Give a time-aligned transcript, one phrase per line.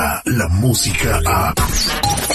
[0.00, 1.54] llega la música a...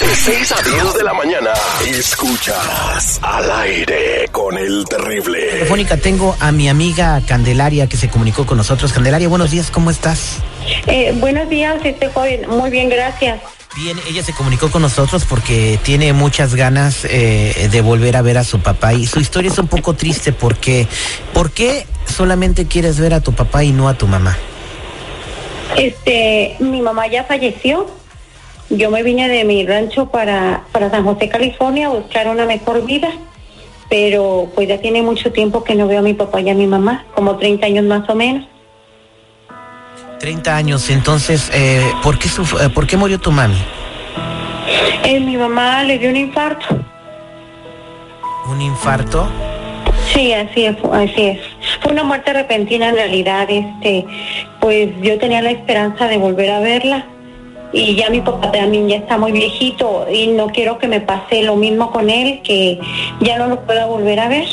[0.00, 1.50] De 6 a 10 de la mañana,
[1.88, 5.40] escuchas al aire con el terrible.
[5.50, 8.92] Telefónica, tengo a mi amiga Candelaria que se comunicó con nosotros.
[8.92, 10.36] Candelaria, buenos días, ¿cómo estás?
[10.86, 12.48] Eh, buenos días, este joven.
[12.48, 13.40] Muy bien, gracias.
[13.74, 18.38] Bien, ella se comunicó con nosotros porque tiene muchas ganas eh, de volver a ver
[18.38, 20.86] a su papá y su historia es un poco triste porque
[21.34, 24.36] ¿por qué solamente quieres ver a tu papá y no a tu mamá?
[25.76, 27.86] Este, mi mamá ya falleció.
[28.70, 32.84] Yo me vine de mi rancho para, para San José, California, a buscar una mejor
[32.84, 33.08] vida.
[33.88, 36.66] Pero pues ya tiene mucho tiempo que no veo a mi papá y a mi
[36.66, 38.44] mamá, como 30 años más o menos.
[40.18, 43.54] 30 años, entonces, eh, ¿por, qué suf- eh, ¿por qué murió tu mami?
[45.04, 46.66] Eh, mi mamá le dio un infarto.
[48.48, 49.28] ¿Un infarto?
[50.12, 51.38] Sí, así es, así es.
[51.80, 54.06] Fue una muerte repentina en realidad, este,
[54.60, 57.06] pues yo tenía la esperanza de volver a verla
[57.72, 61.42] y ya mi papá también ya está muy viejito y no quiero que me pase
[61.42, 62.80] lo mismo con él, que
[63.20, 64.46] ya no lo pueda volver a ver.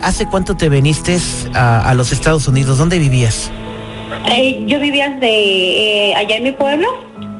[0.00, 1.18] ¿Hace cuánto te viniste
[1.54, 2.78] a, a los Estados Unidos?
[2.78, 3.50] ¿Dónde vivías?
[4.32, 6.88] Eh, yo vivía de, eh, allá en mi pueblo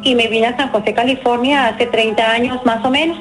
[0.03, 3.19] y me vine a San José, California hace 30 años más o menos.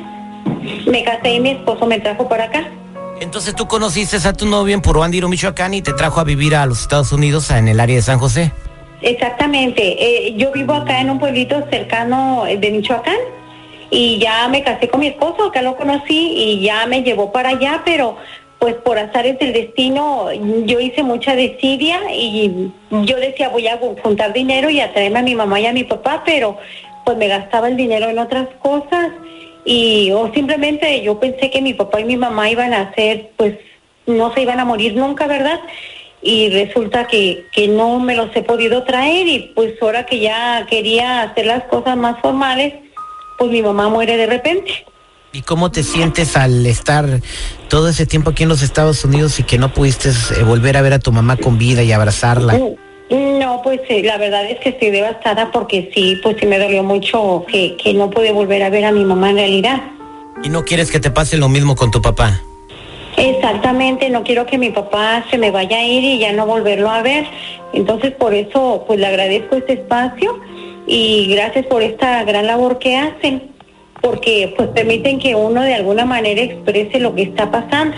[0.86, 2.64] Me casé y mi esposo me trajo para acá.
[3.22, 6.66] Entonces tú conociste a tu novio en Puruándiro, Michoacán y te trajo a vivir a
[6.66, 8.52] los Estados Unidos en el área de San José.
[9.02, 10.28] Exactamente.
[10.28, 13.18] Eh, yo vivo acá en un pueblito cercano eh, de Michoacán
[13.92, 17.50] y ya me casé con mi esposo, acá lo conocí y ya me llevó para
[17.50, 18.18] allá, pero
[18.60, 20.32] pues por azares del destino
[20.66, 25.24] yo hice mucha desidia y yo decía voy a juntar dinero y a traerme a
[25.24, 26.58] mi mamá y a mi papá, pero
[27.06, 29.12] pues me gastaba el dinero en otras cosas
[29.66, 33.56] y o simplemente yo pensé que mi papá y mi mamá iban a ser pues
[34.06, 35.60] no se iban a morir nunca, ¿verdad?
[36.22, 40.66] y resulta que, que no me los he podido traer y pues ahora que ya
[40.70, 42.74] quería hacer las cosas más formales,
[43.38, 44.86] pues mi mamá muere de repente.
[45.32, 47.22] ¿Y cómo te sientes al estar
[47.70, 50.82] todo ese tiempo aquí en los Estados Unidos y que no pudiste eh, volver a
[50.82, 52.60] ver a tu mamá con vida y abrazarla?
[53.10, 56.84] No, pues eh, la verdad es que estoy devastada porque sí, pues sí me dolió
[56.84, 59.82] mucho que, que no pude volver a ver a mi mamá en realidad.
[60.44, 62.40] ¿Y no quieres que te pase lo mismo con tu papá?
[63.18, 66.90] Exactamente, no quiero que mi papá se me vaya a ir y ya no volverlo
[66.90, 67.26] a ver.
[67.74, 70.40] Entonces por eso pues le agradezco este espacio
[70.88, 73.52] y gracias por esta gran labor que hacen,
[74.02, 77.98] porque pues permiten que uno de alguna manera exprese lo que está pasando.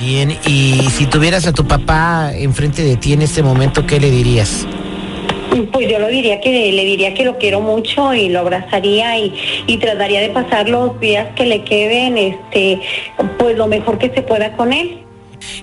[0.00, 4.10] Bien, y si tuvieras a tu papá enfrente de ti en este momento, ¿qué le
[4.10, 4.66] dirías?
[5.72, 9.34] Pues yo lo diría que le diría que lo quiero mucho y lo abrazaría y,
[9.66, 12.80] y trataría de pasar los días que le queden, este,
[13.38, 15.02] pues lo mejor que se pueda con él.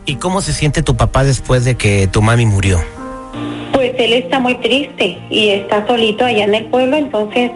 [0.05, 2.79] ¿Y cómo se siente tu papá después de que tu mami murió?
[3.73, 7.49] Pues él está muy triste y está solito allá en el pueblo, entonces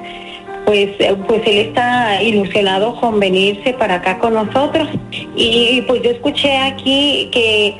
[0.65, 4.87] pues eh, pues él está ilusionado con venirse para acá con nosotros
[5.35, 7.75] y, y, pues yo escuché aquí que,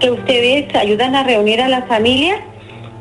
[0.00, 2.38] que ustedes ayudan a reunir a las familias,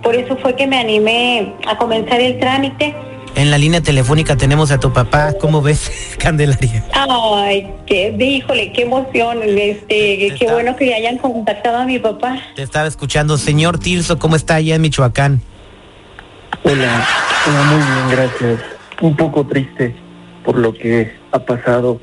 [0.01, 2.95] por eso fue que me animé a comenzar el trámite.
[3.35, 6.85] En la línea telefónica tenemos a tu papá, ¿cómo ves, Candelaria?
[6.94, 12.38] Ay, qué, híjole, qué emoción, este, qué está- bueno que hayan contactado a mi papá.
[12.56, 15.41] Te estaba escuchando, señor Tirso, ¿cómo está allá en Michoacán?
[16.63, 17.06] Hola,
[17.47, 18.75] hola, muy bien, gracias.
[19.01, 19.95] Un poco triste
[20.44, 22.00] por lo que ha pasado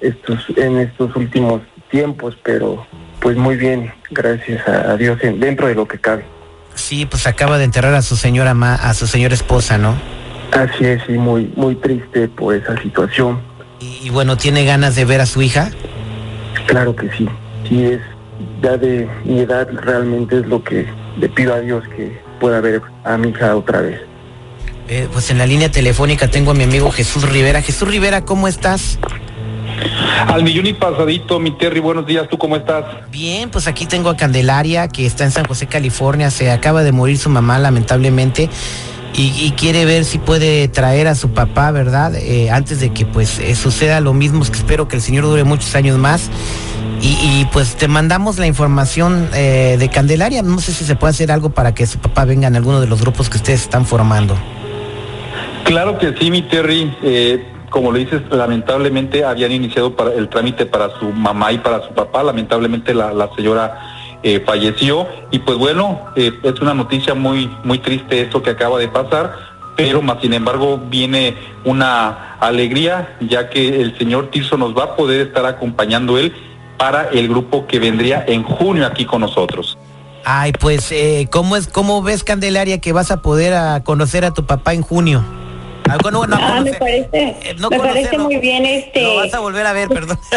[0.00, 1.60] estos en estos últimos
[1.90, 2.86] tiempos, pero
[3.20, 6.24] pues muy bien, gracias a, Dios, en- dentro de lo que cabe.
[6.74, 9.94] Sí, pues acaba de enterrar a su señora ma, a su señora esposa, ¿no?
[10.52, 13.40] Así es, y muy, muy triste por esa situación.
[13.80, 15.70] Y, y bueno, ¿tiene ganas de ver a su hija?
[16.66, 17.28] Claro que sí,
[17.68, 18.00] sí es,
[18.62, 20.86] ya de mi edad realmente es lo que
[21.18, 24.00] le pido a Dios que pueda ver a mi hija otra vez.
[24.90, 27.62] Eh, pues en la línea telefónica tengo a mi amigo Jesús Rivera.
[27.62, 28.98] Jesús Rivera, ¿cómo estás?
[30.26, 32.84] Al millón y pasadito, mi Terry, buenos días, ¿tú cómo estás?
[33.12, 36.32] Bien, pues aquí tengo a Candelaria, que está en San José, California.
[36.32, 38.50] Se acaba de morir su mamá, lamentablemente.
[39.14, 42.16] Y, y quiere ver si puede traer a su papá, ¿verdad?
[42.16, 45.44] Eh, antes de que pues eh, suceda lo mismo, que espero que el señor dure
[45.44, 46.30] muchos años más.
[47.00, 50.42] Y, y, pues te mandamos la información eh, de Candelaria.
[50.42, 52.88] No sé si se puede hacer algo para que su papá venga en alguno de
[52.88, 54.36] los grupos que ustedes están formando.
[55.70, 56.92] Claro que sí, mi Terry.
[57.00, 61.94] Eh, como lo dices, lamentablemente habían iniciado el trámite para su mamá y para su
[61.94, 62.24] papá.
[62.24, 68.20] Lamentablemente la, señora eh, falleció y pues bueno, eh, es una noticia muy muy triste
[68.20, 69.32] esto que acaba de pasar,
[69.76, 74.96] pero más sin embargo viene una alegría ya que el señor Tirso nos va a
[74.96, 76.34] poder estar acompañando él
[76.78, 79.78] para el grupo que vendría en junio aquí con nosotros.
[80.24, 84.44] Ay, pues, eh, ¿cómo, es, ¿cómo ves, Candelaria, que vas a poder conocer a tu
[84.44, 85.24] papá en junio?
[85.90, 87.08] Algo no, no Ah, me parece,
[87.42, 88.24] eh, no me parece conocerlo.
[88.24, 89.02] muy bien este.
[89.02, 90.18] Lo vas a volver a ver, perdón.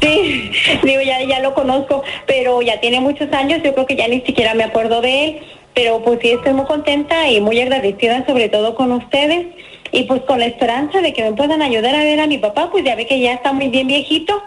[0.00, 0.52] Sí,
[0.84, 4.20] digo, ya, ya lo conozco, pero ya tiene muchos años, yo creo que ya ni
[4.20, 5.40] siquiera me acuerdo de él,
[5.74, 9.46] pero pues sí estoy muy contenta y muy agradecida sobre todo con ustedes
[9.90, 12.70] y pues con la esperanza de que me puedan ayudar a ver a mi papá,
[12.70, 14.40] pues ya ve que ya está muy bien viejito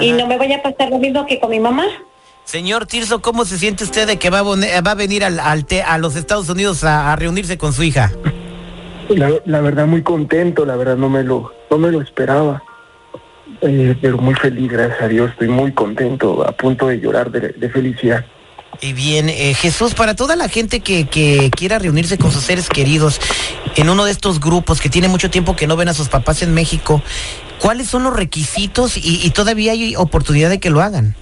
[0.00, 1.84] y no me vaya a pasar lo mismo que con mi mamá.
[2.44, 4.42] Señor Tirso, ¿cómo se siente usted de que va a,
[4.80, 7.82] va a venir al, al te- a los Estados Unidos a, a reunirse con su
[7.82, 8.12] hija?
[9.10, 12.62] La, la verdad muy contento, la verdad no me lo, no me lo esperaba.
[13.60, 17.50] Eh, pero muy feliz, gracias a Dios, estoy muy contento, a punto de llorar de,
[17.50, 18.24] de felicidad.
[18.80, 22.68] Y bien, eh, Jesús, para toda la gente que, que quiera reunirse con sus seres
[22.68, 23.20] queridos
[23.76, 26.42] en uno de estos grupos que tiene mucho tiempo que no ven a sus papás
[26.42, 27.00] en México,
[27.60, 31.14] ¿cuáles son los requisitos y, y todavía hay oportunidad de que lo hagan?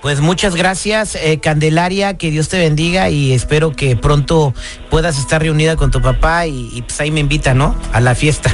[0.03, 4.55] Pues muchas gracias, eh, Candelaria, que Dios te bendiga y espero que pronto
[4.91, 7.75] puedas estar reunida con tu papá y, y, pues ahí me invita, ¿no?
[7.93, 8.51] A la fiesta.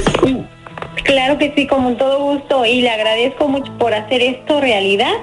[1.03, 5.13] Claro que sí, con todo gusto y le agradezco mucho por hacer esto realidad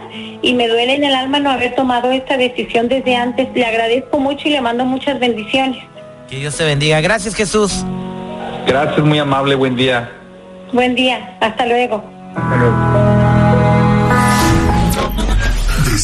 [0.41, 3.49] y me duele en el alma no haber tomado esta decisión desde antes.
[3.55, 5.83] Le agradezco mucho y le mando muchas bendiciones.
[6.29, 7.01] Que Dios te bendiga.
[7.01, 7.85] Gracias, Jesús.
[8.67, 10.11] Gracias, muy amable, buen día.
[10.73, 12.05] Buen día, hasta luego.
[12.35, 13.12] Hasta luego.